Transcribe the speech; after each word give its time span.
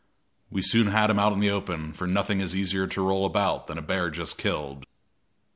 We 0.49 0.63
soon 0.63 0.87
had 0.87 1.11
him 1.11 1.19
out 1.19 1.31
in 1.33 1.39
the 1.41 1.51
open, 1.51 1.93
for 1.93 2.07
nothing 2.07 2.41
is 2.41 2.55
easier 2.55 2.87
to 2.87 3.07
roll 3.07 3.23
about 3.23 3.67
than 3.67 3.77
a 3.77 3.83
bear 3.83 4.09
just 4.09 4.35
killed. 4.35 4.83